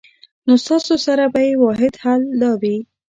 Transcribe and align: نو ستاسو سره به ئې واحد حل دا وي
نو 0.45 0.53
ستاسو 0.63 0.93
سره 1.05 1.23
به 1.33 1.41
ئې 1.47 1.53
واحد 1.63 1.93
حل 2.03 2.21
دا 2.41 2.51
وي 2.61 2.77